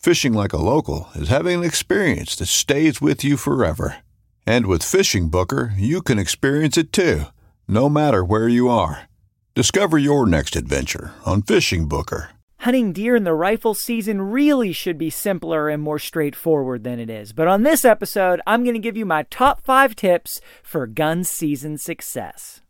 [0.00, 3.96] Fishing like a local is having an experience that stays with you forever.
[4.46, 7.24] And with Fishing Booker, you can experience it too,
[7.68, 9.10] no matter where you are.
[9.54, 12.30] Discover your next adventure on Fishing Booker.
[12.60, 17.10] Hunting deer in the rifle season really should be simpler and more straightforward than it
[17.10, 17.34] is.
[17.34, 21.24] But on this episode, I'm going to give you my top five tips for gun
[21.24, 22.62] season success.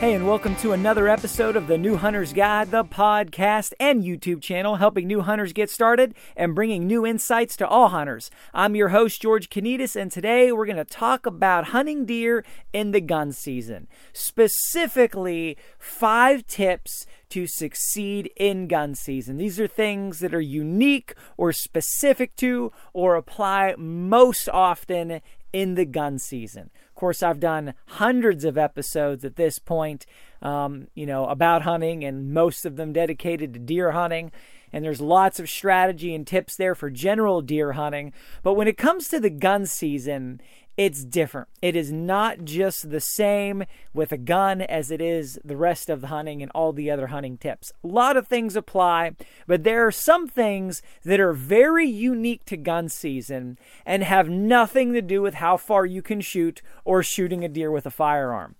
[0.00, 4.42] Hey, and welcome to another episode of the New Hunter's Guide, the podcast and YouTube
[4.42, 8.30] channel, helping new hunters get started and bringing new insights to all hunters.
[8.52, 12.90] I'm your host, George Konetes, and today we're going to talk about hunting deer in
[12.90, 13.86] the gun season.
[14.12, 19.38] Specifically, five tips to succeed in gun season.
[19.38, 25.86] These are things that are unique or specific to or apply most often in the
[25.86, 26.68] gun season.
[26.94, 30.06] Of course, I've done hundreds of episodes at this point,
[30.40, 34.30] um, you know, about hunting, and most of them dedicated to deer hunting.
[34.72, 38.12] And there's lots of strategy and tips there for general deer hunting.
[38.44, 40.40] But when it comes to the gun season,
[40.76, 41.48] it's different.
[41.62, 46.00] It is not just the same with a gun as it is the rest of
[46.00, 47.72] the hunting and all the other hunting tips.
[47.84, 49.12] A lot of things apply,
[49.46, 54.92] but there are some things that are very unique to gun season and have nothing
[54.94, 58.56] to do with how far you can shoot or shooting a deer with a firearm.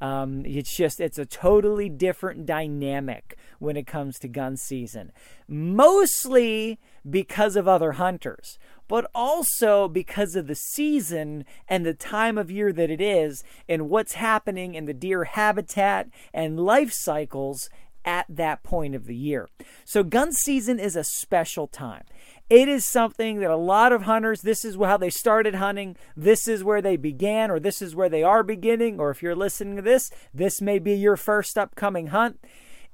[0.00, 5.12] Um, it's just, it's a totally different dynamic when it comes to gun season.
[5.48, 6.78] Mostly
[7.08, 8.58] because of other hunters
[8.88, 13.88] but also because of the season and the time of year that it is and
[13.88, 17.68] what's happening in the deer habitat and life cycles
[18.04, 19.48] at that point of the year.
[19.84, 22.04] So, gun season is a special time.
[22.48, 26.48] It is something that a lot of hunters, this is how they started hunting, this
[26.48, 29.76] is where they began, or this is where they are beginning, or if you're listening
[29.76, 32.40] to this, this may be your first upcoming hunt.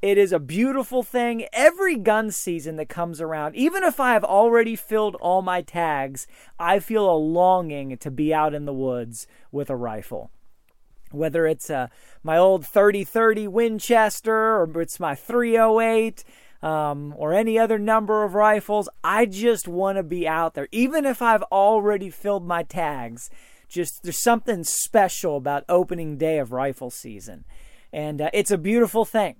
[0.04, 1.46] It is a beautiful thing.
[1.50, 6.26] Every gun season that comes around, even if I have already filled all my tags,
[6.58, 10.30] I feel a longing to be out in the woods with a rifle.
[11.10, 11.86] Whether it's uh,
[12.22, 16.22] my old 3030 Winchester or it's my 308
[16.62, 20.68] um, or any other number of rifles, I just want to be out there.
[20.70, 23.30] Even if I've already filled my tags,
[23.70, 27.46] just there's something special about opening day of rifle season.
[27.90, 29.36] And uh, it's a beautiful thing.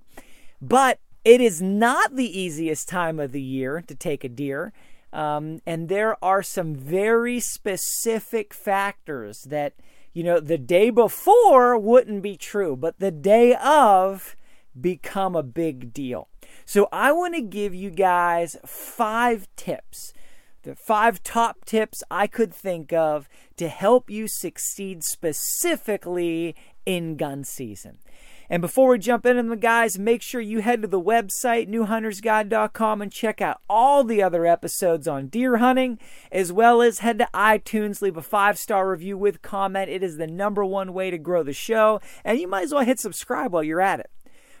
[0.67, 4.73] But it is not the easiest time of the year to take a deer.
[5.11, 9.73] Um, and there are some very specific factors that,
[10.13, 14.35] you know, the day before wouldn't be true, but the day of
[14.79, 16.27] become a big deal.
[16.65, 20.13] So I want to give you guys five tips,
[20.63, 26.55] the five top tips I could think of to help you succeed specifically
[26.85, 27.99] in gun season.
[28.49, 33.01] And before we jump into them, guys, make sure you head to the website, newhuntersguide.com,
[33.01, 35.99] and check out all the other episodes on deer hunting,
[36.31, 39.89] as well as head to iTunes, leave a five star review with comment.
[39.89, 42.85] It is the number one way to grow the show, and you might as well
[42.85, 44.11] hit subscribe while you're at it.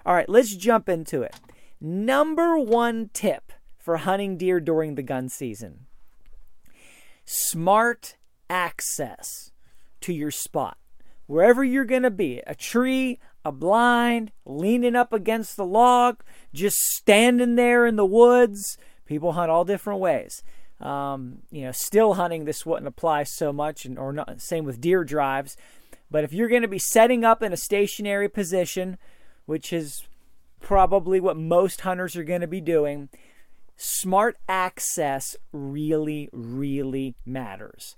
[0.05, 1.35] All right, let's jump into it.
[1.81, 5.85] Number one tip for hunting deer during the gun season
[7.25, 8.17] smart
[8.49, 9.51] access
[10.01, 10.77] to your spot.
[11.27, 16.23] Wherever you're going to be, a tree, a blind, leaning up against the log,
[16.53, 18.77] just standing there in the woods.
[19.05, 20.43] People hunt all different ways.
[20.79, 24.41] Um, you know, still hunting this wouldn't apply so much, and or not.
[24.41, 25.55] Same with deer drives.
[26.11, 28.97] But if you're going to be setting up in a stationary position,
[29.45, 30.03] which is
[30.59, 33.09] probably what most hunters are going to be doing,
[33.77, 37.95] smart access really, really matters.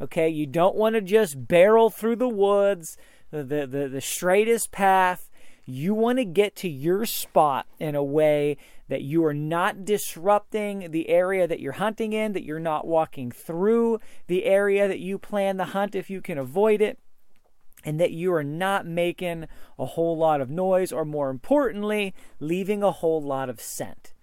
[0.00, 2.96] Okay, you don't want to just barrel through the woods,
[3.30, 5.28] the, the, the, straightest path.
[5.64, 8.56] You want to get to your spot in a way
[8.88, 13.32] that you are not disrupting the area that you're hunting in, that you're not walking
[13.32, 13.98] through
[14.28, 16.98] the area that you plan the hunt if you can avoid it,
[17.84, 19.46] and that you are not making
[19.78, 24.14] a whole lot of noise, or more importantly, leaving a whole lot of scent.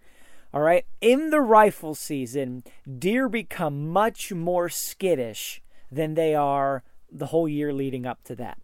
[0.54, 2.63] All right, in the rifle season,
[2.98, 5.62] deer become much more skittish
[5.95, 8.59] than they are the whole year leading up to that.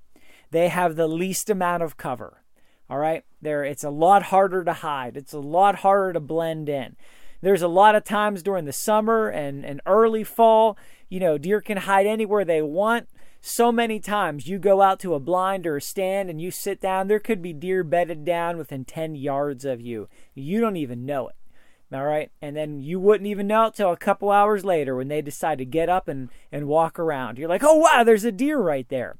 [0.52, 2.44] They have the least amount of cover.
[2.90, 5.16] All right, there it's a lot harder to hide.
[5.16, 6.98] It's a lot harder to blend in.
[7.42, 10.78] There's a lot of times during the summer and, and early fall,
[11.10, 13.08] you know, deer can hide anywhere they want.
[13.40, 16.80] So many times you go out to a blind or a stand and you sit
[16.80, 20.08] down, there could be deer bedded down within 10 yards of you.
[20.36, 21.36] You don't even know it.
[21.94, 22.32] All right.
[22.42, 25.58] And then you wouldn't even know it till a couple hours later when they decide
[25.58, 27.38] to get up and, and walk around.
[27.38, 29.18] You're like, oh, wow, there's a deer right there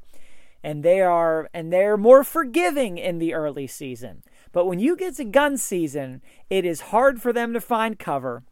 [0.64, 4.24] and they are and they're more forgiving in the early season.
[4.52, 8.44] But when you get to gun season, it is hard for them to find cover.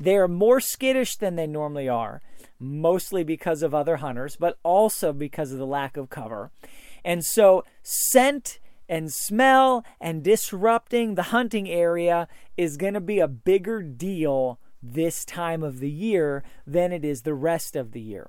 [0.00, 2.20] They are more skittish than they normally are,
[2.58, 6.50] mostly because of other hunters, but also because of the lack of cover.
[7.04, 13.28] And so, scent and smell and disrupting the hunting area is going to be a
[13.28, 18.28] bigger deal this time of the year than it is the rest of the year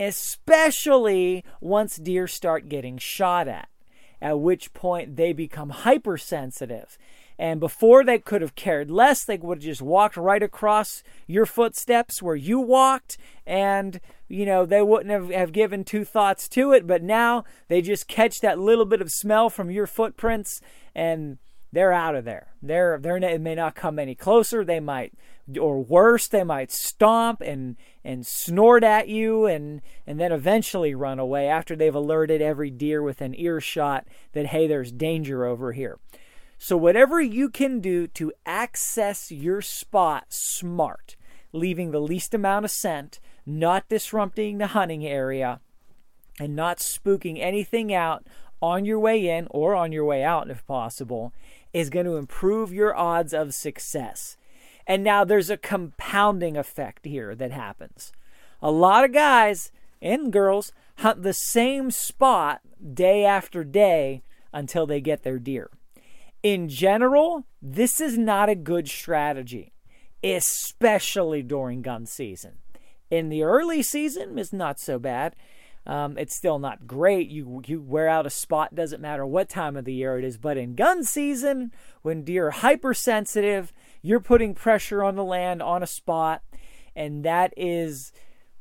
[0.00, 3.68] especially once deer start getting shot at,
[4.20, 6.98] at which point they become hypersensitive.
[7.38, 11.46] And before they could have cared less, they would have just walked right across your
[11.46, 16.72] footsteps where you walked, and you know they wouldn't have, have given two thoughts to
[16.72, 16.86] it.
[16.86, 20.60] But now they just catch that little bit of smell from your footprints,
[20.94, 21.38] and
[21.72, 22.48] they're out of there.
[22.62, 24.64] They're they're it may not come any closer.
[24.64, 25.14] They might,
[25.58, 31.18] or worse, they might stomp and and snort at you, and and then eventually run
[31.18, 35.98] away after they've alerted every deer within earshot that hey, there's danger over here.
[36.64, 41.16] So whatever you can do to access your spot smart,
[41.52, 45.58] leaving the least amount of scent, not disrupting the hunting area,
[46.38, 48.28] and not spooking anything out
[48.62, 51.32] on your way in or on your way out if possible
[51.72, 54.36] is going to improve your odds of success.
[54.86, 58.12] And now there's a compounding effect here that happens.
[58.62, 62.60] A lot of guys and girls hunt the same spot
[62.94, 64.22] day after day
[64.52, 65.68] until they get their deer.
[66.42, 69.72] In general, this is not a good strategy,
[70.24, 72.58] especially during gun season.
[73.10, 75.36] In the early season, it's not so bad.
[75.86, 77.28] Um, it's still not great.
[77.28, 80.38] You you wear out a spot doesn't matter what time of the year it is.
[80.38, 81.72] But in gun season,
[82.02, 86.42] when deer are hypersensitive, you're putting pressure on the land on a spot,
[86.94, 88.12] and that is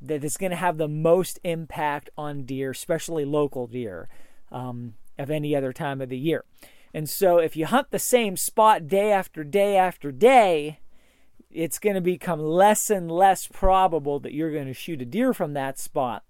[0.01, 4.09] that is going to have the most impact on deer, especially local deer,
[4.51, 6.43] um, of any other time of the year.
[6.93, 10.79] And so, if you hunt the same spot day after day after day,
[11.49, 15.33] it's going to become less and less probable that you're going to shoot a deer
[15.33, 16.23] from that spot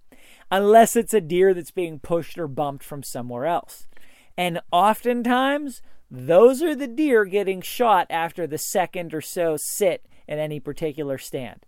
[0.50, 3.88] unless it's a deer that's being pushed or bumped from somewhere else.
[4.38, 10.40] And oftentimes, those are the deer getting shot after the second or so sit in
[10.40, 11.66] any particular stand.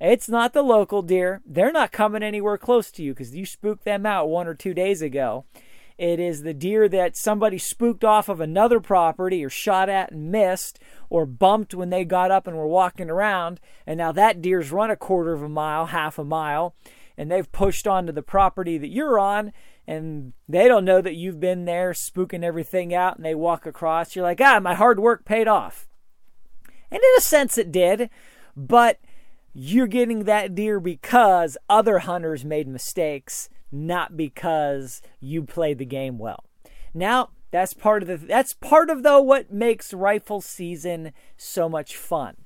[0.00, 1.40] It's not the local deer.
[1.46, 4.74] They're not coming anywhere close to you because you spooked them out one or two
[4.74, 5.44] days ago.
[5.98, 10.30] It is the deer that somebody spooked off of another property or shot at and
[10.30, 13.60] missed or bumped when they got up and were walking around.
[13.86, 16.74] And now that deer's run a quarter of a mile, half a mile,
[17.16, 19.52] and they've pushed onto the property that you're on
[19.86, 24.14] and they don't know that you've been there spooking everything out and they walk across
[24.14, 25.86] you're like ah my hard work paid off
[26.90, 28.10] and in a sense it did
[28.56, 28.98] but
[29.54, 36.18] you're getting that deer because other hunters made mistakes not because you played the game
[36.18, 36.44] well
[36.94, 41.96] now that's part of the that's part of though what makes rifle season so much
[41.96, 42.36] fun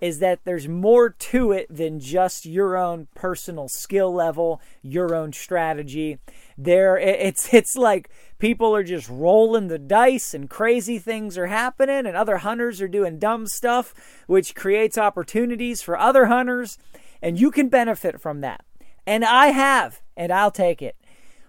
[0.00, 5.32] is that there's more to it than just your own personal skill level, your own
[5.32, 6.18] strategy.
[6.58, 12.06] There it's it's like people are just rolling the dice and crazy things are happening
[12.06, 13.94] and other hunters are doing dumb stuff
[14.26, 16.78] which creates opportunities for other hunters
[17.22, 18.64] and you can benefit from that.
[19.06, 20.96] And I have and I'll take it.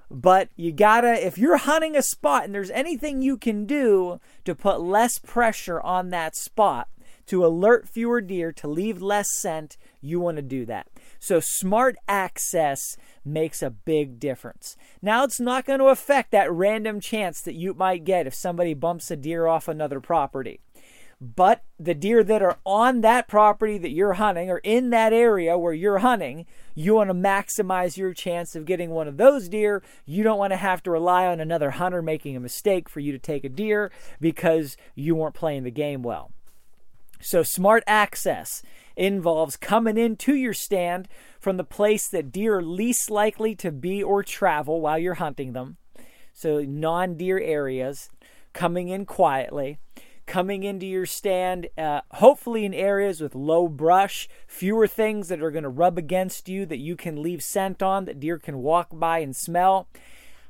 [0.09, 4.55] But you gotta, if you're hunting a spot and there's anything you can do to
[4.55, 6.87] put less pressure on that spot,
[7.27, 10.87] to alert fewer deer, to leave less scent, you want to do that.
[11.19, 14.77] So, smart access makes a big difference.
[15.01, 19.11] Now, it's not to affect that random chance that you might get if somebody bumps
[19.11, 20.61] a deer off another property.
[21.19, 25.57] But the deer that are on that property that you're hunting or in that area
[25.57, 26.45] where you're hunting,
[26.75, 29.81] you want to maximize your chance of getting one of those deer.
[30.05, 33.11] You don't want to have to rely on another hunter making a mistake for you
[33.13, 36.31] to take a deer because you weren't playing the game well.
[37.19, 38.61] So, smart access
[38.95, 41.07] involves coming into your stand
[41.39, 45.53] from the place that deer are least likely to be or travel while you're hunting
[45.53, 45.77] them.
[46.31, 48.09] So, non deer areas,
[48.53, 49.79] coming in quietly
[50.27, 55.51] coming into your stand, uh, hopefully in areas with low brush, fewer things that are
[55.51, 58.89] going to rub against you that you can leave scent on that deer can walk
[58.91, 59.87] by and smell.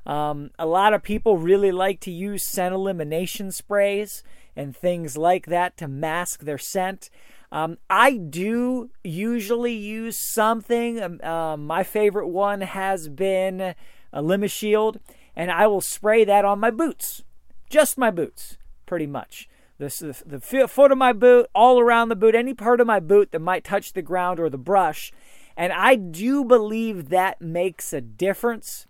[0.06, 4.24] Um, a lot of people really like to use scent elimination sprays
[4.56, 7.10] and things like that to mask their scent.
[7.52, 11.02] Um, I do usually use something.
[11.02, 13.76] Um, uh, my favorite one has been a
[14.24, 14.98] Limishield,
[15.36, 17.24] and I will spray that on my boots,
[17.70, 22.36] just my boots, pretty much the, the foot of my boot, all around the boot,
[22.36, 25.12] any part of my boot that might touch the ground or the brush.
[25.56, 28.88] And I do believe that makes a difference.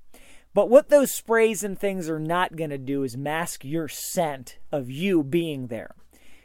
[0.53, 4.57] But what those sprays and things are not going to do is mask your scent
[4.71, 5.91] of you being there.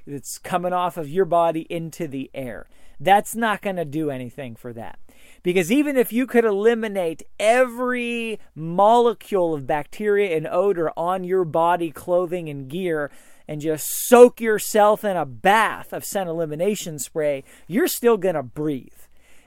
[0.07, 2.69] It's coming off of your body into the air.
[3.01, 4.99] That's not going to do anything for that.
[5.43, 11.91] Because even if you could eliminate every molecule of bacteria and odor on your body,
[11.91, 13.11] clothing, and gear,
[13.47, 18.43] and just soak yourself in a bath of scent elimination spray, you're still going to
[18.43, 18.89] breathe.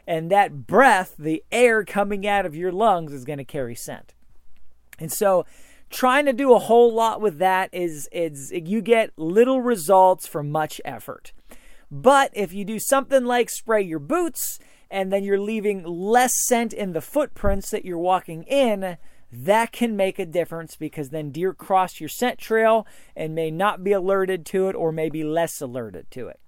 [0.07, 4.13] And that breath, the air coming out of your lungs, is going to carry scent.
[4.99, 5.45] And so,
[5.89, 10.43] trying to do a whole lot with that is, is you get little results for
[10.43, 11.31] much effort.
[11.91, 14.59] But if you do something like spray your boots
[14.89, 18.97] and then you're leaving less scent in the footprints that you're walking in,
[19.31, 23.83] that can make a difference because then deer cross your scent trail and may not
[23.83, 26.39] be alerted to it or may be less alerted to it.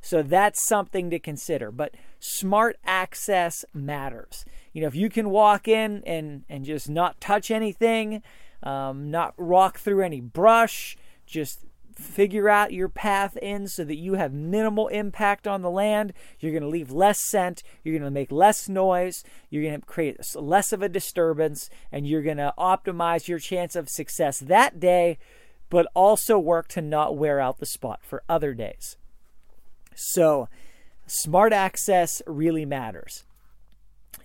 [0.00, 1.72] So that's something to consider.
[1.72, 4.44] But smart access matters.
[4.72, 8.22] You know, if you can walk in and, and just not touch anything,
[8.62, 11.65] um, not walk through any brush, just
[11.96, 16.12] figure out your path in so that you have minimal impact on the land.
[16.38, 17.62] You're going to leave less scent.
[17.82, 19.24] You're going to make less noise.
[19.48, 21.70] You're going to create less of a disturbance.
[21.90, 25.18] And you're going to optimize your chance of success that day,
[25.70, 28.96] but also work to not wear out the spot for other days.
[29.94, 30.48] So,
[31.06, 33.24] smart access really matters.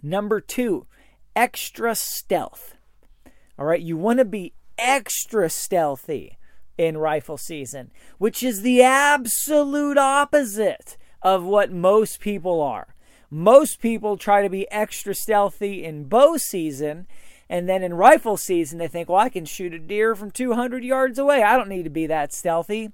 [0.04, 0.88] Number two,
[1.36, 2.75] extra stealth.
[3.58, 6.38] All right, you want to be extra stealthy
[6.82, 12.96] in rifle season, which is the absolute opposite of what most people are.
[13.30, 17.06] Most people try to be extra stealthy in bow season,
[17.48, 20.84] and then in rifle season, they think, well, I can shoot a deer from 200
[20.84, 21.44] yards away.
[21.44, 22.92] I don't need to be that stealthy.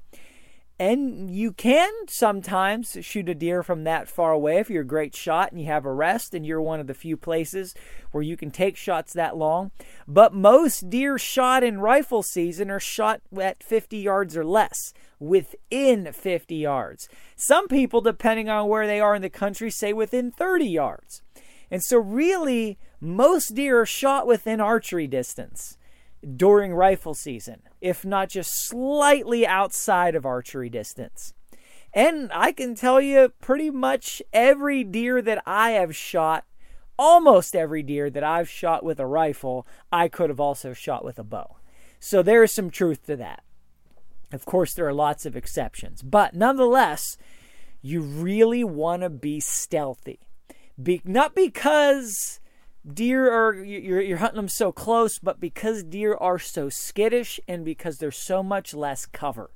[0.80, 5.16] And you can sometimes shoot a deer from that far away if you're a great
[5.16, 7.74] shot and you have a rest and you're one of the few places
[8.12, 9.72] where you can take shots that long.
[10.08, 16.14] But most deer shot in rifle season are shot at 50 yards or less, within
[16.14, 17.10] 50 yards.
[17.36, 21.24] Some people, depending on where they are in the country, say within 30 yards.
[21.72, 25.77] And so, really, most deer are shot within archery distance
[26.36, 31.34] during rifle season, if not just slightly outside of archery distance.
[31.94, 36.46] And I can tell you pretty much every deer that I have shot,
[37.00, 41.18] almost every deer that I've shot with a rifle, I could have also shot with
[41.18, 41.58] a bow.
[42.00, 43.44] So there is some truth to that.
[44.32, 47.18] Of course, there are lots of exceptions, but nonetheless,
[47.82, 50.20] you really want to be stealthy.
[50.82, 52.40] Be- not because
[52.92, 57.66] deer are you're, you're hunting them so close but because deer are so skittish and
[57.66, 59.52] because there's so much less cover.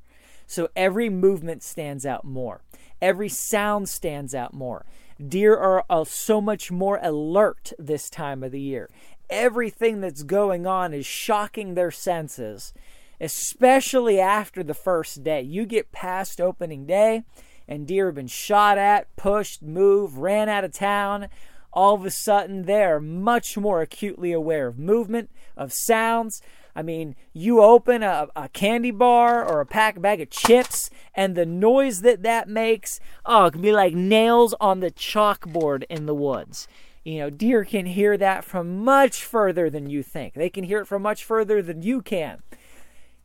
[0.48, 2.62] So every movement stands out more.
[3.02, 4.86] Every sound stands out more.
[5.26, 8.90] Deer are uh, so much more alert this time of the year.
[9.30, 12.74] Everything that's going on is shocking their senses
[13.22, 15.42] especially after the first day.
[15.44, 17.24] You get past opening day
[17.68, 21.28] and deer have been shot at pushed moved ran out of town
[21.74, 26.42] all of a sudden they're much more acutely aware of movement, of sounds.
[26.76, 31.36] I mean, you open a, a candy bar or a pack bag of chips, and
[31.36, 36.06] the noise that that makes, oh, it can be like nails on the chalkboard in
[36.06, 36.68] the woods.
[37.04, 40.34] you know, deer can hear that from much further than you think.
[40.34, 42.44] They can hear it from much further than you can.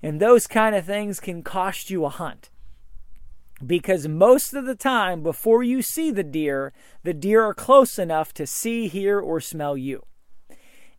[0.03, 2.51] And those kind of things can cost you a hunt.
[3.65, 6.73] Because most of the time, before you see the deer,
[7.05, 10.05] the deer are close enough to see, hear, or smell you.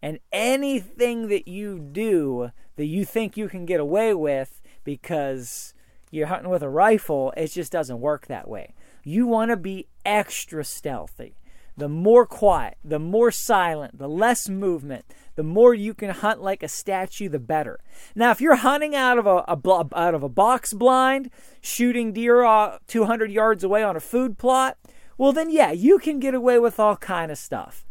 [0.01, 5.73] And anything that you do that you think you can get away with because
[6.11, 8.73] you're hunting with a rifle, it just doesn't work that way.
[9.03, 11.35] You want to be extra stealthy.
[11.77, 15.05] The more quiet, the more silent, the less movement,
[15.35, 17.79] the more you can hunt like a statue, the better.
[18.15, 21.29] Now, if you're hunting out of a, a out of a box blind,
[21.61, 24.77] shooting deer uh, 200 yards away on a food plot,
[25.19, 27.85] well, then yeah, you can get away with all kind of stuff.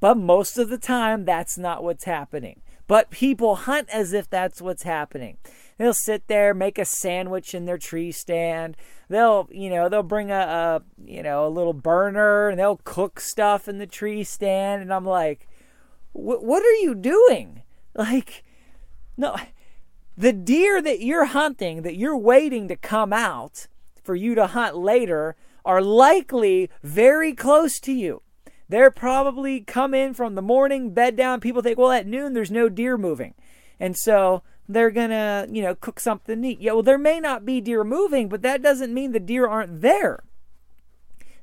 [0.00, 2.62] But most of the time, that's not what's happening.
[2.88, 5.38] But people hunt as if that's what's happening.
[5.80, 8.76] They'll sit there, make a sandwich in their tree stand.
[9.08, 13.18] They'll, you know, they'll bring a, a you know, a little burner and they'll cook
[13.18, 14.82] stuff in the tree stand.
[14.82, 15.48] And I'm like,
[16.12, 17.62] what are you doing?
[17.92, 18.44] Like,
[19.16, 19.36] no,
[20.16, 23.66] the deer that you're hunting, that you're waiting to come out
[24.04, 25.34] for you to hunt later,
[25.64, 28.22] are likely very close to you.
[28.68, 31.40] They're probably come in from the morning, bed down.
[31.40, 33.34] People think, well, at noon there's no deer moving,
[33.80, 36.60] and so they're gonna, you know, cook something neat.
[36.60, 39.80] Yeah, well, there may not be deer moving, but that doesn't mean the deer aren't
[39.80, 40.22] there.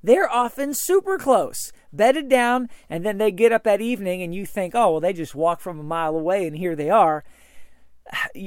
[0.04, 4.46] They're often super close, bedded down, and then they get up that evening, and you
[4.46, 7.24] think, oh, well, they just walked from a mile away, and here they are.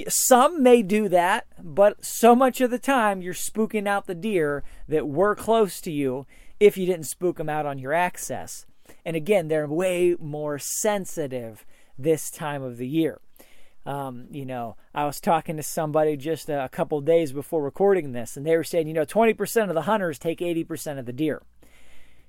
[0.08, 4.64] Some may do that, but so much of the time you're spooking out the deer
[4.88, 6.26] that were close to you
[6.58, 8.64] if you didn't spook them out on your access.
[9.04, 11.66] And again, they're way more sensitive
[11.98, 13.20] this time of the year.
[13.86, 18.36] Um, you know, I was talking to somebody just a, couple days before recording this,
[18.36, 21.42] and they were saying, you know, 20% of the hunters take 80% of the deer.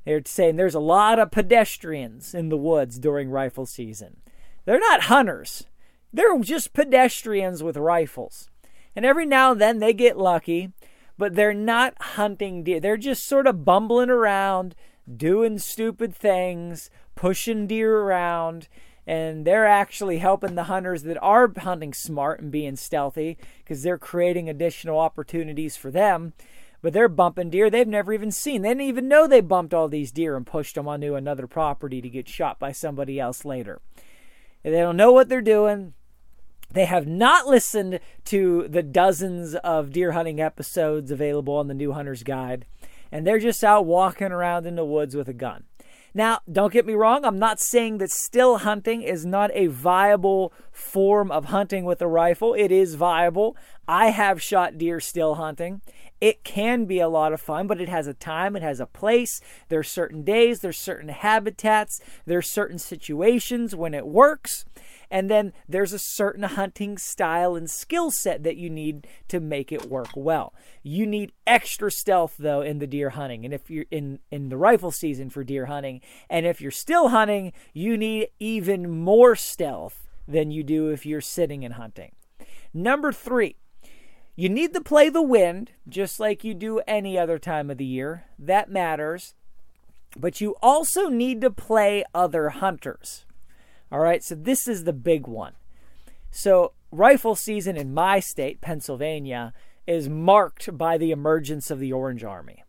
[0.06, 4.18] They're saying there's a lot of pedestrians in the woods during rifle season.
[4.66, 5.66] They're not hunters,
[6.14, 8.50] they're just pedestrians with rifles.
[8.96, 10.74] And every now and then they get lucky,
[11.18, 12.80] but they're not hunting deer.
[12.80, 14.76] They're just sort of bumbling around,
[15.16, 18.68] doing stupid things, pushing deer around,
[19.08, 23.98] and they're actually helping the hunters that are hunting smart and being stealthy because they're
[23.98, 26.34] creating additional opportunities for them.
[26.84, 28.64] But they're bumping deer they've never even seen.
[28.64, 32.02] They didn't even know they bumped all these deer and pushed them onto another property
[32.02, 33.82] to get shot by somebody else later.
[34.64, 35.94] They don't know what they're doing.
[36.72, 41.92] They have not listened to the dozens of deer hunting episodes available on the New
[41.92, 42.66] Hunter's Guide
[43.12, 45.66] and they're just out walking around in the woods with a gun.
[46.14, 50.52] Now, don't get me wrong, I'm not saying that still hunting is not a viable
[50.72, 52.54] form of hunting with a rifle.
[52.54, 53.56] It is viable.
[53.88, 55.82] I have shot deer still hunting.
[56.20, 58.86] It can be a lot of fun, but it has a time, it has a
[58.86, 59.42] place.
[59.70, 64.66] There's certain days, there's certain habitats, there's certain situations when it works.
[65.12, 69.72] And then there's a certain hunting style and skill set that you need to make
[69.72, 70.54] it work well.
[70.82, 73.44] You need extra stealth though in the deer hunting.
[73.44, 77.10] And if you're in in the rifle season for deer hunting, and if you're still
[77.10, 82.14] hunting, you need even more stealth than you do if you're sitting and hunting.
[82.74, 83.58] Number 3,
[84.38, 87.86] you need to play the wind just like you do any other time of the
[87.86, 88.26] year.
[88.40, 89.36] That matters.
[90.16, 93.26] But you also need to play other hunters.
[93.92, 95.54] All right, so this is the big one.
[96.30, 99.54] So, rifle season in my state, Pennsylvania,
[99.86, 102.64] is marked by the emergence of the Orange Army.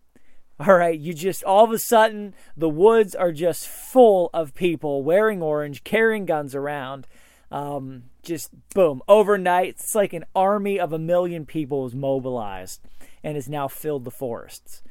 [0.59, 5.03] All right, you just all of a sudden, the woods are just full of people
[5.03, 7.07] wearing orange, carrying guns around.
[7.51, 12.81] Um, just boom, overnight, it's like an army of a million people is mobilized
[13.23, 14.83] and has now filled the forests.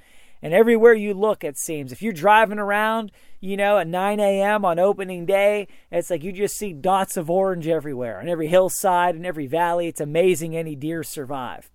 [0.42, 4.66] And everywhere you look, it seems, if you're driving around, you know, at 9 a.m.
[4.66, 9.16] on opening day, it's like you just see dots of orange everywhere on every hillside
[9.16, 9.88] and every valley.
[9.88, 11.70] It's amazing any deer survive.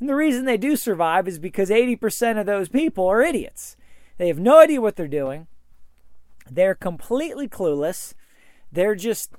[0.00, 3.76] And the reason they do survive is because 80% of those people are idiots.
[4.18, 5.46] They have no idea what they're doing.
[6.50, 8.14] They're completely clueless.
[8.72, 9.30] They're just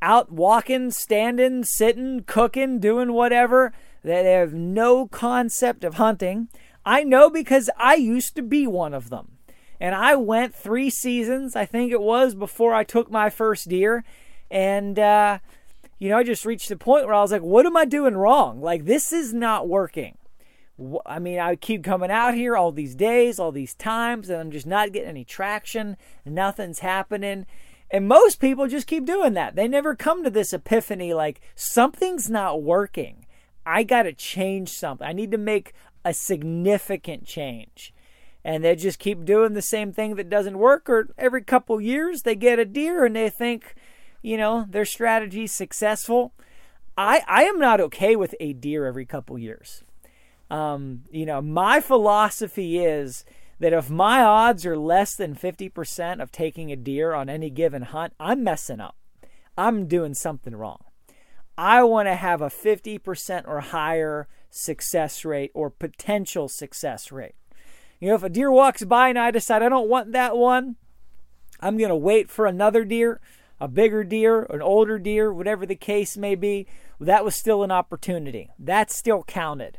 [0.00, 3.72] out walking, standing, sitting, cooking, doing whatever.
[4.02, 6.48] They have no concept of hunting.
[6.86, 9.32] I know because I used to be one of them.
[9.80, 14.04] And I went three seasons, I think it was, before I took my first deer.
[14.50, 15.40] And, uh,
[15.98, 18.16] you know, I just reached the point where I was like, what am I doing
[18.16, 18.62] wrong?
[18.62, 20.16] Like, this is not working.
[21.04, 24.50] I mean, I keep coming out here all these days, all these times, and I'm
[24.50, 25.96] just not getting any traction.
[26.24, 27.46] Nothing's happening.
[27.90, 29.56] And most people just keep doing that.
[29.56, 33.26] They never come to this epiphany like, something's not working.
[33.64, 35.06] I got to change something.
[35.06, 35.72] I need to make
[36.06, 37.92] a significant change.
[38.44, 42.22] and they just keep doing the same thing that doesn't work or every couple years
[42.22, 43.74] they get a deer and they think
[44.22, 46.32] you know their strategy's successful.
[46.96, 49.82] I i am not okay with a deer every couple years.
[50.48, 53.24] Um, you know my philosophy is
[53.58, 57.82] that if my odds are less than 50% of taking a deer on any given
[57.82, 58.96] hunt i'm messing up.
[59.58, 60.84] I'm doing something wrong.
[61.58, 67.34] I want to have a 50% or higher success rate or potential success rate
[68.00, 70.76] you know, if a deer walks by and I decide I don't want that one,
[71.60, 73.20] I'm going to wait for another deer,
[73.60, 76.66] a bigger deer, an older deer, whatever the case may be.
[77.00, 78.50] That was still an opportunity.
[78.58, 79.78] That still counted,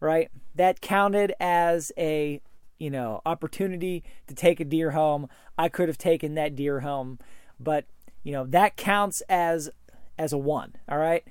[0.00, 0.30] right?
[0.54, 2.40] That counted as a,
[2.78, 5.28] you know, opportunity to take a deer home.
[5.56, 7.20] I could have taken that deer home,
[7.60, 7.86] but,
[8.24, 9.70] you know, that counts as
[10.16, 11.24] as a 1, all right?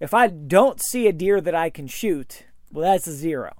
[0.00, 3.54] If I don't see a deer that I can shoot, well that's a 0.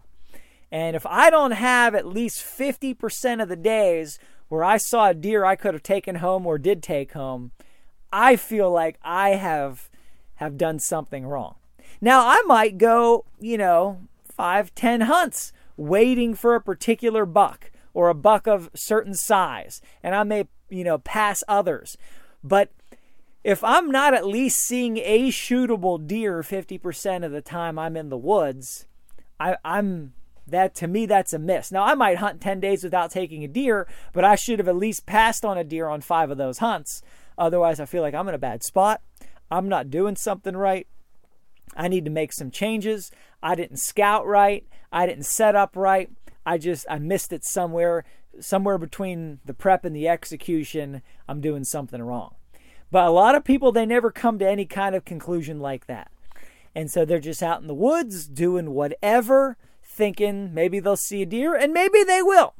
[0.70, 5.14] And if I don't have at least 50% of the days where I saw a
[5.14, 7.53] deer I could have taken home or did take home,
[8.12, 9.90] I feel like I have
[10.37, 11.57] have done something wrong.
[12.01, 18.09] Now I might go, you know, five, ten hunts waiting for a particular buck or
[18.09, 21.96] a buck of certain size, and I may, you know, pass others.
[22.44, 22.70] But
[23.44, 28.09] if I'm not at least seeing a shootable deer 50% of the time I'm in
[28.09, 28.87] the woods,
[29.38, 30.14] I, I'm
[30.46, 31.70] that to me that's a miss.
[31.70, 34.77] Now I might hunt 10 days without taking a deer, but I should have at
[34.77, 37.03] least passed on a deer on 5 of those hunts.
[37.37, 39.03] Otherwise I feel like I'm in a bad spot.
[39.51, 40.87] I'm not doing something right.
[41.77, 43.11] I need to make some changes.
[43.42, 44.66] I didn't scout right.
[44.90, 46.11] I didn't set up right.
[46.44, 48.05] I just I missed it somewhere
[48.40, 51.03] somewhere between the prep and the execution.
[51.29, 52.35] I'm doing something wrong.
[52.90, 56.11] But a lot of people they never come to any kind of conclusion like that.
[56.74, 59.57] And so they're just out in the woods doing whatever
[59.98, 62.55] thinking maybe they'll see a deer, and maybe they will.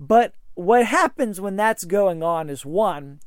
[0.00, 3.20] But what happens when that's going on is one,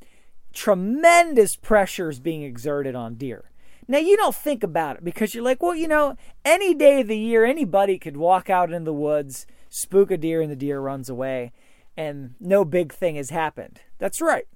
[0.54, 3.52] tremendous pressure is being exerted on deer.
[3.88, 7.08] Now, you don't think about it because you're like, well, you know, any day of
[7.08, 10.80] the year, anybody could walk out in the woods, spook a deer, and the deer
[10.80, 11.52] runs away,
[11.96, 13.82] and no big thing has happened.
[13.98, 14.48] That's right.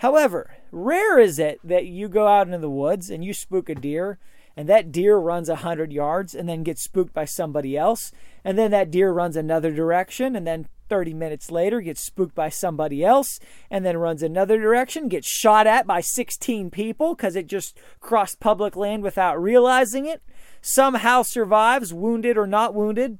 [0.00, 3.74] However, rare is it that you go out into the woods and you spook a
[3.74, 4.18] deer
[4.56, 8.10] and that deer runs 100 yards and then gets spooked by somebody else
[8.42, 12.48] and then that deer runs another direction and then 30 minutes later gets spooked by
[12.48, 13.38] somebody else
[13.70, 18.40] and then runs another direction gets shot at by 16 people because it just crossed
[18.40, 20.22] public land without realizing it
[20.62, 23.18] somehow survives wounded or not wounded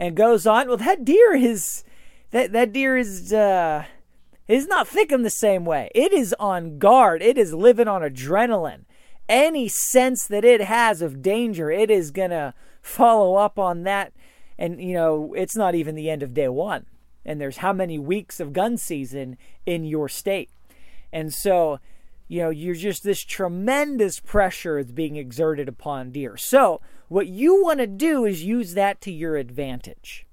[0.00, 0.66] and goes on.
[0.66, 1.84] Well that deer is
[2.32, 3.84] that that deer is uh
[4.46, 8.84] is not thinking the same way it is on guard it is living on adrenaline
[9.28, 14.12] any sense that it has of danger, it is going to follow up on that.
[14.58, 16.86] And, you know, it's not even the end of day one.
[17.24, 20.50] And there's how many weeks of gun season in your state.
[21.12, 21.80] And so,
[22.28, 26.36] you know, you're just this tremendous pressure is being exerted upon deer.
[26.36, 30.26] So, what you want to do is use that to your advantage.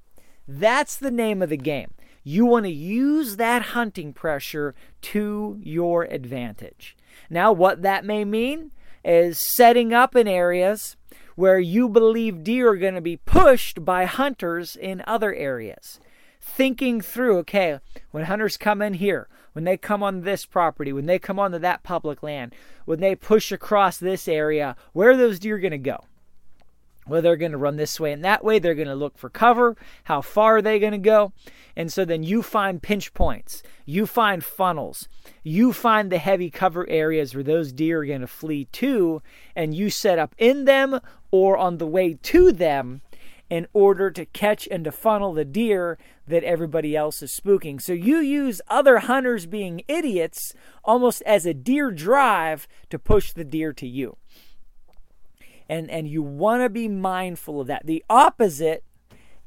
[0.47, 1.93] That's the name of the game.
[2.24, 6.96] You want to use that hunting pressure to your advantage.
[7.30, 8.72] Now, what that may mean
[9.04, 10.98] is setting up in areas
[11.36, 16.00] where you believe deer are going to be pushed by hunters in other areas.
[16.40, 17.80] Thinking through, okay,
[18.12, 21.60] when hunters come in here, when they come on this property, when they come onto
[21.60, 22.56] that public land,
[22.86, 26.04] when they push across this area, where are those deer going to go?
[27.08, 28.60] Well, they're going to run this way and that way.
[28.60, 29.76] They're going to look for cover.
[30.04, 31.34] How far are they going to go?
[31.76, 35.08] And so then you find pinch points, you find funnels,
[35.44, 39.22] you find the heavy cover areas where those deer are going to flee to,
[39.56, 41.00] and you set up in them
[41.32, 43.02] or on the way to them
[43.50, 47.82] in order to catch and to funnel the deer that everybody else is spooking.
[47.82, 50.54] So you use other hunters being idiots
[50.86, 54.18] almost as a deer drive to push the deer to you
[55.72, 57.86] and and you want to be mindful of that.
[57.86, 58.84] The opposite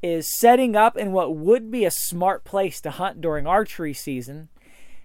[0.01, 4.49] is setting up in what would be a smart place to hunt during archery season,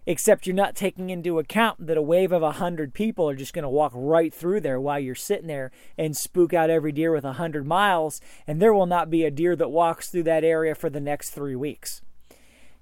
[0.07, 3.53] except you're not taking into account that a wave of a hundred people are just
[3.53, 7.13] going to walk right through there while you're sitting there and spook out every deer
[7.13, 10.43] with a hundred miles, and there will not be a deer that walks through that
[10.43, 12.01] area for the next three weeks.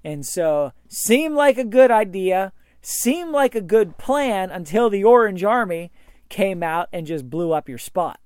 [0.05, 5.43] And so, seemed like a good idea, seemed like a good plan until the Orange
[5.43, 5.91] Army
[6.29, 8.21] came out and just blew up your spot.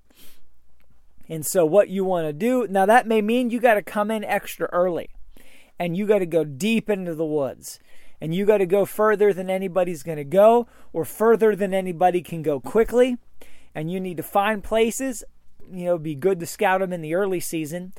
[1.28, 4.10] And so, what you want to do now, that may mean you got to come
[4.10, 5.10] in extra early
[5.78, 7.80] and you got to go deep into the woods
[8.20, 12.22] and you got to go further than anybody's going to go or further than anybody
[12.22, 13.16] can go quickly.
[13.74, 15.24] And you need to find places,
[15.72, 17.92] you know, be good to scout them in the early season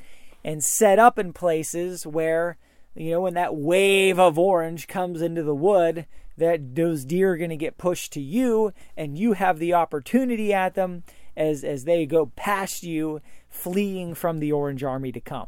[0.43, 2.57] and set up in places where,
[2.95, 6.05] you know, when that wave of orange comes into the wood,
[6.37, 10.53] that those deer are going to get pushed to you and you have the opportunity
[10.53, 11.03] at them
[11.35, 15.47] as as they go past you fleeing from the orange army to come.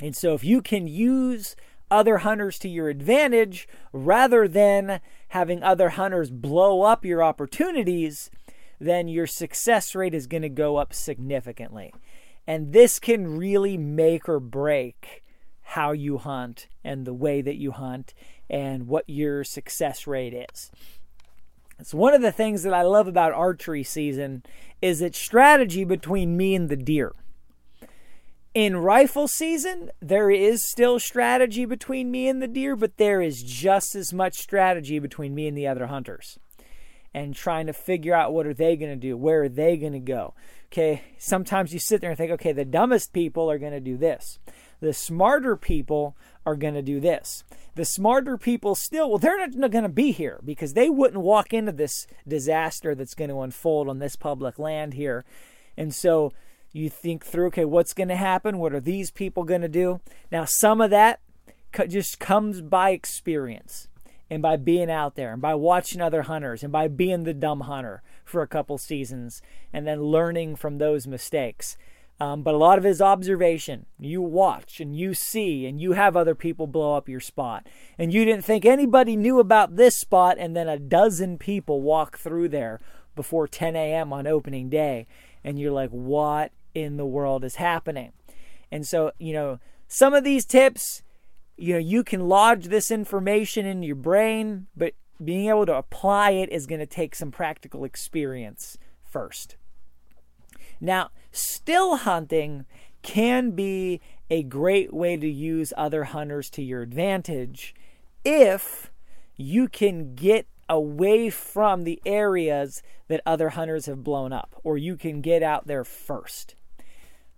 [0.00, 1.56] And so if you can use
[1.90, 8.30] other hunters to your advantage rather than having other hunters blow up your opportunities,
[8.78, 11.92] then your success rate is going to go up significantly.
[12.46, 15.22] And this can really make or break
[15.62, 18.14] how you hunt and the way that you hunt
[18.48, 20.70] and what your success rate is.
[21.78, 24.42] It's one of the things that I love about archery season
[24.82, 27.14] is its strategy between me and the deer.
[28.54, 33.42] In rifle season, there is still strategy between me and the deer, but there is
[33.42, 36.38] just as much strategy between me and the other hunters.
[37.14, 39.16] And trying to figure out what are they going to do?
[39.16, 40.34] Where are they going to go?
[40.66, 43.96] Okay, sometimes you sit there and think, okay, the dumbest people are going to do
[43.96, 44.38] this.
[44.80, 47.44] The smarter people are going to do this.
[47.74, 51.52] The smarter people still, well, they're not going to be here because they wouldn't walk
[51.52, 55.24] into this disaster that's going to unfold on this public land here.
[55.76, 56.32] And so
[56.72, 58.58] you think through, okay, what's going to happen?
[58.58, 60.00] What are these people going to do?
[60.30, 61.20] Now, some of that
[61.88, 63.88] just comes by experience
[64.30, 67.60] and by being out there and by watching other hunters and by being the dumb
[67.60, 69.40] hunter for a couple seasons
[69.72, 71.76] and then learning from those mistakes.
[72.20, 73.86] Um, but a lot of it is observation.
[73.98, 77.68] You watch and you see, and you have other people blow up your spot.
[77.96, 82.18] And you didn't think anybody knew about this spot, and then a dozen people walk
[82.18, 82.80] through there
[83.14, 84.12] before 10 a.m.
[84.12, 85.06] on opening day.
[85.44, 88.12] And you're like, what in the world is happening?
[88.70, 91.02] And so, you know, some of these tips,
[91.56, 96.32] you know, you can lodge this information in your brain, but being able to apply
[96.32, 99.56] it is going to take some practical experience first.
[100.80, 102.66] Now, still hunting
[103.02, 107.74] can be a great way to use other hunters to your advantage
[108.24, 108.90] if
[109.36, 114.96] you can get away from the areas that other hunters have blown up, or you
[114.96, 116.54] can get out there first.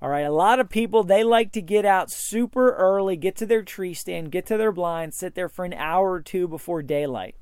[0.02, 3.46] All right, a lot of people they like to get out super early, get to
[3.46, 6.82] their tree stand, get to their blind, sit there for an hour or two before
[6.82, 7.36] daylight.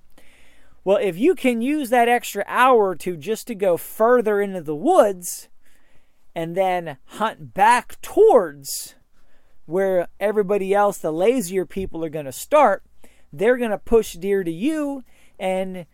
[0.85, 4.61] Well, if you can use that extra hour or two just to go further into
[4.61, 5.49] the woods,
[6.35, 8.95] and then hunt back towards
[9.67, 12.83] where everybody else, the lazier people, are going to start,
[13.33, 15.05] they're going to push deer to you
[15.39, 15.87] and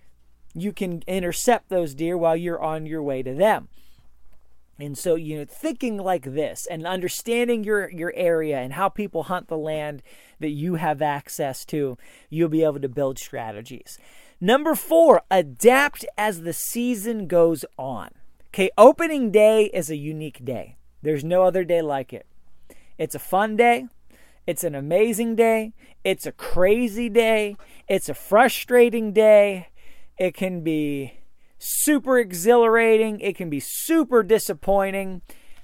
[0.54, 3.68] you can intercept those deer while you're on your way to them.
[4.78, 9.24] And so, you know, thinking like this and understanding your, your area and how people
[9.24, 10.02] hunt the land
[10.40, 11.96] that you have access to,
[12.28, 13.98] you'll be able to build strategies.
[14.40, 18.10] Number four, adapt as the season goes on.
[18.54, 20.76] Okay, opening day is a unique day.
[21.02, 22.24] There's no other day like it.
[22.96, 23.88] It's a fun day.
[24.46, 25.72] It's an amazing day.
[26.04, 27.56] It's a crazy day.
[27.88, 29.70] It's a frustrating day.
[30.18, 31.14] It can be
[31.58, 33.18] super exhilarating.
[33.18, 35.22] It can be super disappointing.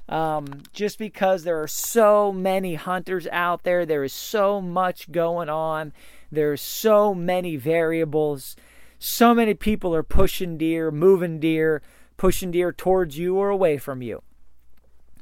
[0.09, 5.49] Um, just because there are so many hunters out there, there is so much going
[5.49, 5.93] on,
[6.33, 8.57] there's so many variables,
[8.99, 11.83] so many people are pushing deer, moving deer,
[12.21, 14.23] pushing deer towards you or away from you.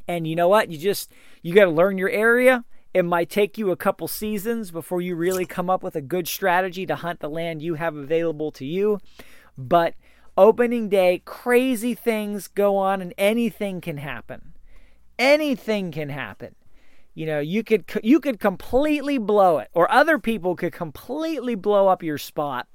[0.08, 0.68] And you know what?
[0.68, 2.64] You just you got to learn your area.
[2.92, 6.26] It might take you a couple seasons before you really come up with a good
[6.26, 8.98] strategy to hunt the land you have available to you.
[9.56, 9.94] But
[10.36, 14.54] opening day, crazy things go on and anything can happen.
[15.20, 16.56] Anything can happen.
[17.14, 21.86] You know, you could you could completely blow it or other people could completely blow
[21.86, 22.66] up your spot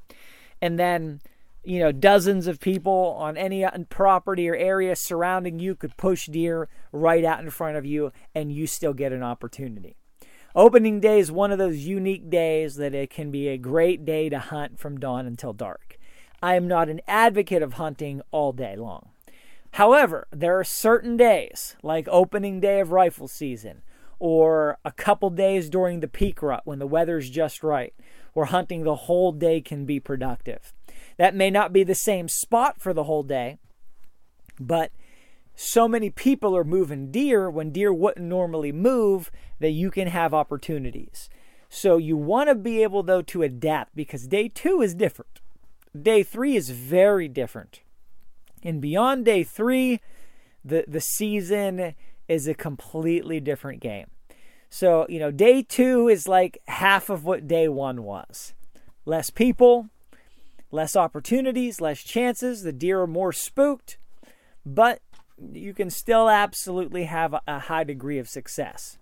[0.62, 1.20] and then
[1.64, 6.28] you know, dozens of people on any uh, property or area surrounding you could push
[6.28, 9.96] deer right out in front of you, and you still get an opportunity.
[10.56, 14.30] Opening day is one of those unique days that it can be a great day
[14.30, 15.98] to hunt from dawn until dark.
[16.44, 19.10] I am not an advocate of hunting all day long.
[19.72, 23.82] However, there are certain days, like opening day of rifle season,
[24.20, 27.94] or a couple days during the peak rut when the weather's just right,
[28.34, 30.74] where hunting the whole day can be productive.
[31.18, 33.58] That may not be the same spot for the whole day,
[34.60, 34.92] but
[35.56, 40.34] so many people are moving deer when deer wouldn't normally move that you can have
[40.34, 41.30] opportunities.
[41.70, 45.42] So you want to be able though to adapt because day 2 is different.
[46.00, 47.82] Day 3 is very different.
[48.64, 50.00] And beyond day 3,
[50.66, 51.96] the the season
[52.28, 54.08] is a completely different game.
[54.70, 58.54] So, you know, day 2 is like half of what day 1 was.
[59.06, 59.90] Less people,
[60.74, 62.64] less opportunities, less chances.
[62.64, 63.98] The deer are more spooked,
[64.66, 65.02] but
[65.54, 68.98] you can still absolutely have a, high degree of success.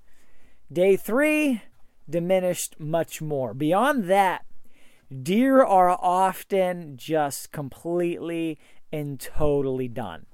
[0.71, 1.61] Day three,
[2.09, 3.53] diminished much more.
[3.53, 4.45] Beyond that,
[5.23, 8.59] deer are often just completely
[8.91, 10.25] and totally done.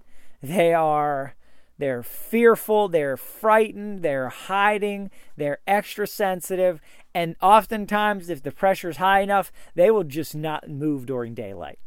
[0.41, 1.36] They are
[1.78, 6.82] they're fearful, they're frightened, they're hiding, they're extra sensitive,
[7.13, 11.80] and oftentimes if the pressure is high enough, they will just not move during daylight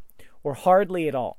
[0.43, 1.39] or hardly at all.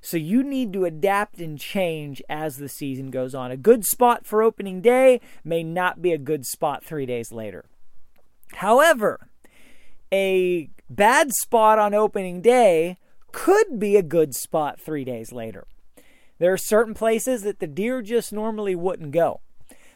[0.00, 3.52] So you need to adapt and change as the season goes on.
[3.52, 7.66] A good spot for opening day may not be a good spot 3 days later.
[8.54, 9.28] However,
[10.12, 12.98] a bad spot on opening day
[13.30, 15.66] could be a good spot 3 days later.
[16.38, 19.40] There are certain places that the deer just normally wouldn't go.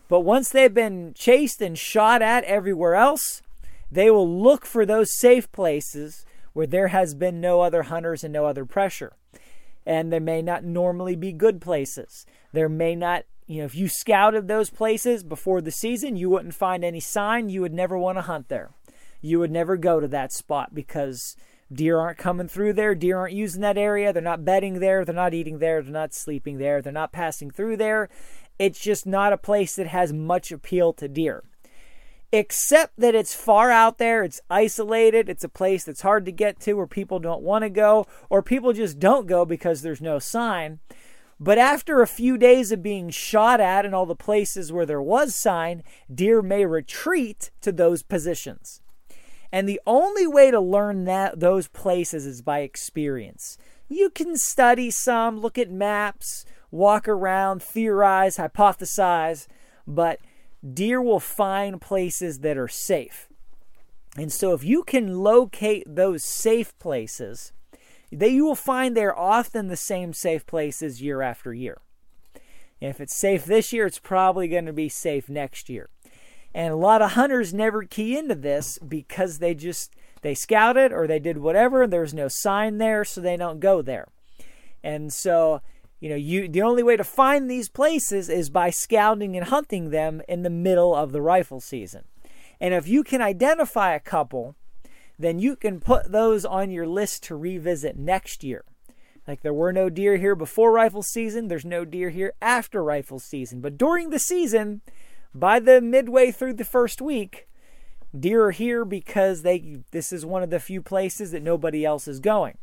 [0.09, 3.43] But once they've been chased and shot at everywhere else,
[3.91, 8.33] they will look for those safe places where there has been no other hunters and
[8.33, 9.13] no other pressure.
[9.85, 12.27] And there may not normally be good places.
[12.53, 16.55] There may not, you know, if you scouted those places before the season, you wouldn't
[16.55, 18.71] find any sign, you would never want to hunt there.
[19.21, 21.37] You would never go to that spot because
[21.73, 22.95] Deer aren't coming through there.
[22.95, 24.13] Deer aren't using that area.
[24.13, 25.05] They're not bedding there.
[25.05, 25.83] They're not eating there.
[25.83, 26.81] They're not sleeping there.
[26.81, 28.09] They're not passing through there.
[28.59, 31.43] It's just not a place that has much appeal to deer.
[32.33, 36.59] Except that it's far out there, it's isolated, it's a place that's hard to get
[36.61, 40.19] to where people don't want to go, or people just don't go because there's no
[40.19, 40.81] sign.
[41.39, 45.03] But after a few days of being shot at in all the places where there
[45.03, 48.81] was sign, deer may retreat to those positions.
[49.53, 53.59] And the only way to learn that those places is by experience.
[53.89, 59.47] You can study some, look at maps, walk around, theorize, hypothesize,
[59.87, 60.19] but
[60.75, 63.29] deer will find places that are safe.
[64.17, 67.53] And so if you can locate those safe places,
[68.11, 71.79] they you will find they're often the same safe places year after year.
[72.81, 75.89] If it's safe this year, it's probably going to be safe next year.
[76.57, 81.07] And a lot of hunters never key into this because they just they scouted or
[81.07, 81.83] they did whatever.
[81.83, 84.09] And there's no sign there, so they don't go there.
[84.83, 85.61] And so,
[86.01, 89.91] you know, you the only way to find these places is by scouting and hunting
[89.91, 92.05] them in the middle of the rifle season.
[92.59, 94.57] And if you can identify a couple,
[95.19, 98.65] then you can put those on your list to revisit next year.
[99.29, 103.19] Like there were no deer here before rifle season, there's no deer here after rifle
[103.19, 103.61] season.
[103.61, 104.81] But during the season,
[105.41, 107.47] by the midway through the first week,
[108.19, 112.09] deer are here because they this is one of the few places that nobody else
[112.09, 112.59] is going.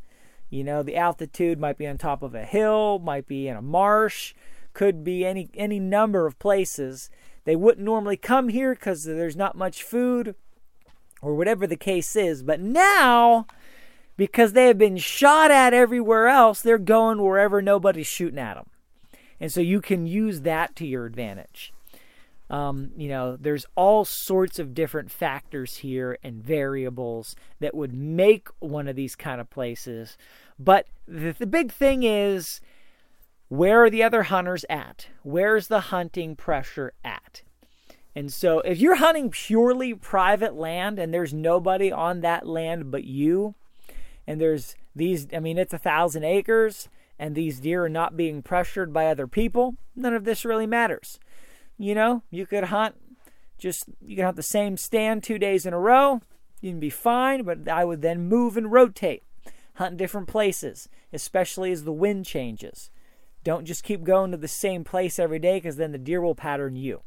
[0.49, 3.61] You know, the altitude might be on top of a hill, might be in a
[3.61, 4.33] marsh,
[4.73, 7.09] could be any any number of places.
[7.45, 10.35] They wouldn't normally come here because there's not much food
[11.21, 12.43] or whatever the case is.
[12.43, 13.47] But now,
[14.15, 18.67] because they have been shot at everywhere else, they're going wherever nobody's shooting at them.
[19.39, 21.73] And so you can use that to your advantage.
[22.49, 28.47] Um, you know, there's all sorts of different factors here and variables that would make
[28.59, 30.17] one of these kind of places.
[30.59, 32.61] But the, the big thing is
[33.47, 35.07] where are the other hunters at?
[35.23, 37.43] Where's the hunting pressure at?
[38.15, 43.03] And so if you're hunting purely private land and there's nobody on that land but
[43.03, 43.55] you,
[44.27, 48.41] and there's these, I mean, it's a thousand acres, and these deer are not being
[48.41, 51.19] pressured by other people, none of this really matters.
[51.77, 52.95] You know, you could hunt
[53.57, 56.21] just you could hunt the same stand two days in a row.
[56.61, 59.23] You'd be fine, but I would then move and rotate,
[59.75, 62.89] hunt different places, especially as the wind changes.
[63.43, 66.35] Don't just keep going to the same place every day because then the deer will
[66.35, 67.01] pattern you.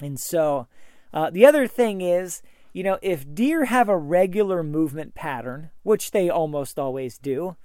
[0.00, 0.68] And so,
[1.12, 6.12] uh, the other thing is, you know, if deer have a regular movement pattern, which
[6.12, 7.56] they almost always do,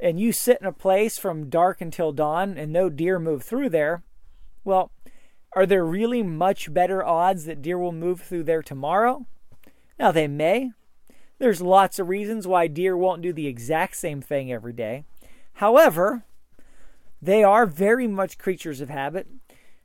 [0.00, 3.70] and you sit in a place from dark until dawn and no deer move through
[3.70, 4.02] there,
[4.66, 4.90] well,
[5.54, 9.24] are there really much better odds that deer will move through there tomorrow?
[9.98, 10.72] Now, they may.
[11.38, 15.04] There's lots of reasons why deer won't do the exact same thing every day.
[15.54, 16.24] However,
[17.22, 19.26] they are very much creatures of habit.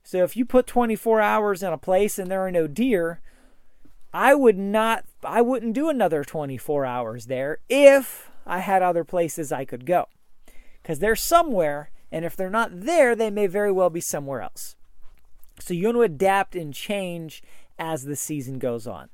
[0.04, 3.22] So if you put 24 hours in a place and there are no deer,
[4.14, 9.52] I would not I wouldn't do another 24 hours there if I had other places
[9.52, 10.08] I could go.
[10.84, 14.76] Cuz they're somewhere and if they're not there, they may very well be somewhere else.
[15.60, 17.44] So you want to adapt and change
[17.78, 19.10] as the season goes on.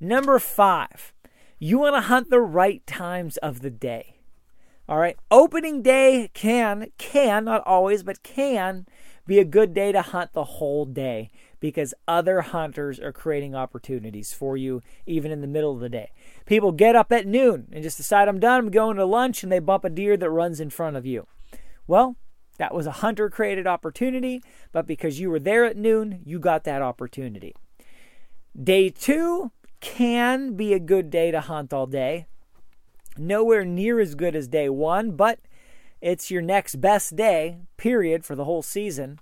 [0.00, 1.12] Number five,
[1.58, 4.14] you want to hunt the right times of the day.
[4.88, 8.86] All right, opening day can, can, not always, but can
[9.26, 11.30] be a good day to hunt the whole day
[11.60, 16.10] because other hunters are creating opportunities for you even in the middle of the day.
[16.46, 19.52] People get up at noon and just decide, I'm done, I'm going to lunch, and
[19.52, 21.26] they bump a deer that runs in front of you.
[21.86, 22.16] Well,
[22.58, 24.42] that was a hunter created opportunity,
[24.72, 27.54] but because you were there at noon, you got that opportunity.
[28.60, 32.26] Day two can be a good day to hunt all day.
[33.16, 35.38] Nowhere near as good as day one, but
[36.00, 39.18] it's your next best day, period, for the whole season.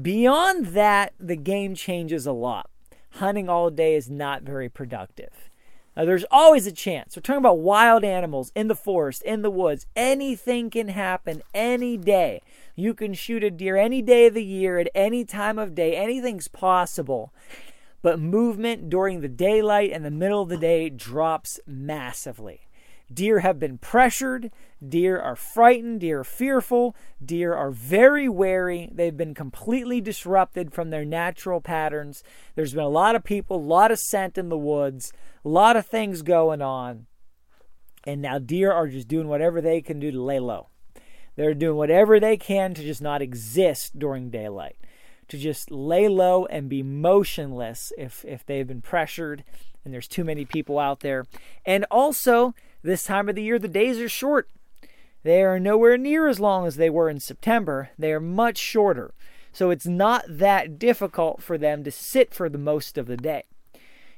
[0.00, 2.70] Beyond that, the game changes a lot.
[3.16, 5.50] Hunting all day is not very productive.
[5.96, 7.14] Now, there's always a chance.
[7.14, 9.86] We're talking about wild animals in the forest, in the woods.
[9.94, 12.40] Anything can happen any day.
[12.74, 15.94] You can shoot a deer any day of the year, at any time of day.
[15.94, 17.32] Anything's possible.
[18.00, 22.62] But movement during the daylight and the middle of the day drops massively.
[23.14, 24.50] Deer have been pressured.
[24.86, 26.00] Deer are frightened.
[26.00, 26.94] Deer are fearful.
[27.24, 28.90] Deer are very wary.
[28.92, 32.22] They've been completely disrupted from their natural patterns.
[32.54, 35.12] There's been a lot of people, a lot of scent in the woods,
[35.44, 37.06] a lot of things going on.
[38.04, 40.68] And now deer are just doing whatever they can do to lay low.
[41.36, 44.76] They're doing whatever they can to just not exist during daylight,
[45.28, 49.44] to just lay low and be motionless if, if they've been pressured
[49.84, 51.26] and there's too many people out there.
[51.64, 54.48] And also, this time of the year, the days are short.
[55.22, 57.90] They are nowhere near as long as they were in September.
[57.98, 59.14] They are much shorter.
[59.52, 63.44] So it's not that difficult for them to sit for the most of the day.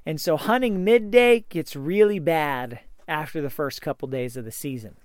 [0.06, 4.96] And so hunting midday gets really bad after the first couple days of the season.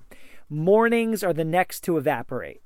[0.50, 2.62] Mornings are the next to evaporate.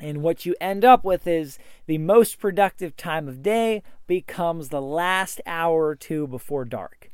[0.00, 4.82] And what you end up with is the most productive time of day becomes the
[4.82, 7.10] last hour or two before dark.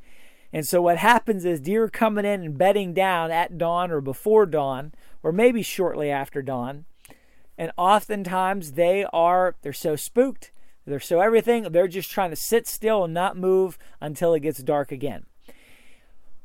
[0.53, 4.47] And so what happens is deer coming in and bedding down at dawn or before
[4.47, 4.93] dawn,
[5.23, 6.87] or maybe shortly after dawn.
[7.57, 10.51] And oftentimes they are they're so spooked,
[10.87, 14.63] they're so everything, they're just trying to sit still and not move until it gets
[14.63, 15.27] dark again.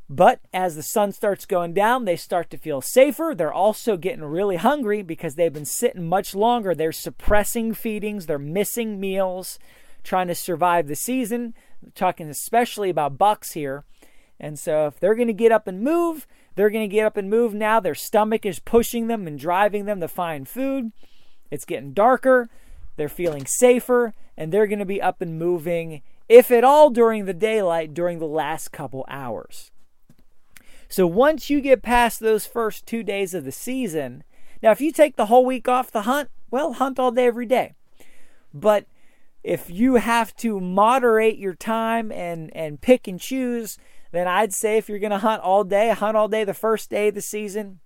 [0.08, 3.34] But as the sun starts going down, they start to feel safer.
[3.36, 6.76] They're also getting really hungry because they've been sitting much longer.
[6.76, 9.58] They're suppressing feedings, they're missing meals,
[10.04, 11.56] trying to survive the season.
[11.84, 13.84] I'm talking especially about bucks here.
[14.40, 17.18] And so if they're going to get up and move, they're going to get up
[17.18, 17.80] and move now.
[17.80, 20.92] Their stomach is pushing them and driving them to find food.
[21.52, 22.50] It's getting darker.
[22.98, 27.26] They're feeling safer, and they're going to be up and moving, if at all, during
[27.26, 29.72] the daylight during the last couple hours.
[30.88, 34.24] So once you get past those first two days of the season,
[34.62, 37.46] now if you take the whole week off the hunt, well, hunt all day every
[37.46, 37.74] day.
[38.54, 38.86] But
[39.44, 43.78] if you have to moderate your time and, and pick and choose,
[44.16, 46.90] then I'd say if you're going to hunt all day, hunt all day the first
[46.90, 47.80] day of the season.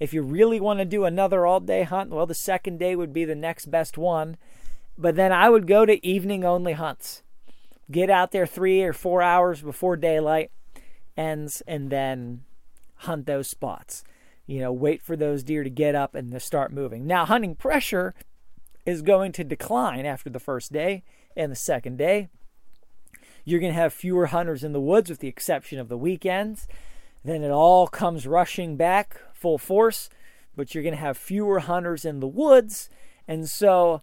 [0.00, 3.12] If you really want to do another all day hunt, well, the second day would
[3.12, 4.36] be the next best one.
[4.98, 7.22] But then I would go to evening only hunts.
[7.90, 10.50] Get out there three or four hours before daylight
[11.16, 12.44] ends and then
[12.96, 14.04] hunt those spots.
[14.46, 17.06] You know, wait for those deer to get up and to start moving.
[17.06, 18.14] Now, hunting pressure
[18.84, 21.02] is going to decline after the first day
[21.36, 22.28] and the second day.
[23.44, 26.66] You're going to have fewer hunters in the woods with the exception of the weekends.
[27.24, 30.08] Then it all comes rushing back full force,
[30.56, 32.88] but you're going to have fewer hunters in the woods.
[33.26, 34.02] And so,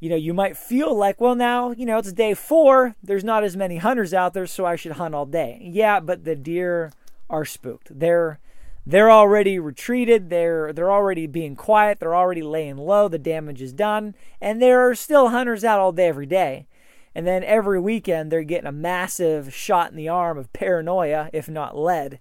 [0.00, 2.96] you know, you might feel like, well, now, you know, it's day four.
[3.02, 5.60] There's not as many hunters out there, so I should hunt all day.
[5.62, 6.92] Yeah, but the deer
[7.30, 7.98] are spooked.
[7.98, 8.38] They're
[8.84, 10.28] they're already retreated.
[10.28, 12.00] They're they're already being quiet.
[12.00, 13.06] They're already laying low.
[13.08, 16.66] The damage is done, and there are still hunters out all day every day.
[17.14, 21.48] And then every weekend they're getting a massive shot in the arm of paranoia, if
[21.48, 22.18] not lead.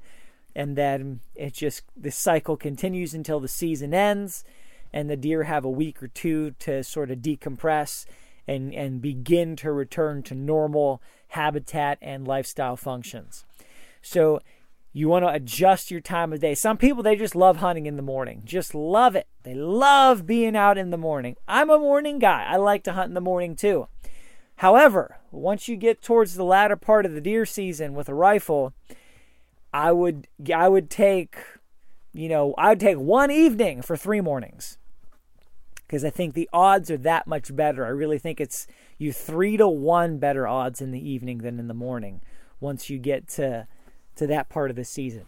[0.55, 4.43] And then it just, the cycle continues until the season ends
[4.93, 8.05] and the deer have a week or two to sort of decompress
[8.47, 13.45] and, and begin to return to normal habitat and lifestyle functions.
[14.01, 14.41] So
[14.93, 16.53] you want to adjust your time of day.
[16.53, 19.27] Some people, they just love hunting in the morning, just love it.
[19.43, 21.37] They love being out in the morning.
[21.47, 22.45] I'm a morning guy.
[22.47, 23.87] I like to hunt in the morning too.
[24.61, 28.73] However, once you get towards the latter part of the deer season with a rifle,
[29.73, 31.35] I would I would take
[32.13, 34.77] you know, I would take one evening for three mornings.
[35.87, 37.85] Because I think the odds are that much better.
[37.85, 38.67] I really think it's
[38.99, 42.21] you three to one better odds in the evening than in the morning
[42.59, 43.67] once you get to
[44.15, 45.25] to that part of the season.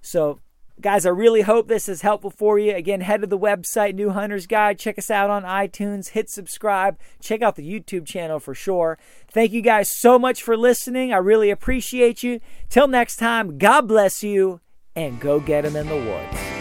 [0.00, 0.40] So
[0.80, 2.74] Guys, I really hope this is helpful for you.
[2.74, 4.78] Again, head to the website, New Hunter's Guide.
[4.78, 6.10] Check us out on iTunes.
[6.10, 6.98] Hit subscribe.
[7.20, 8.98] Check out the YouTube channel for sure.
[9.30, 11.12] Thank you guys so much for listening.
[11.12, 12.40] I really appreciate you.
[12.68, 14.60] Till next time, God bless you
[14.96, 16.53] and go get them in the woods.